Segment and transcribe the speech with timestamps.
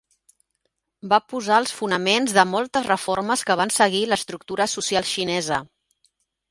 [1.11, 5.67] Va posar els fonaments de moltes reformes que van seguir l'estructura social xinesa.